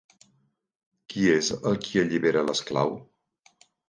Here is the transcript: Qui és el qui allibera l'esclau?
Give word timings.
Qui 1.13 1.27
és 1.33 1.49
el 1.71 1.77
qui 1.83 2.01
allibera 2.05 2.43
l'esclau? 2.47 2.95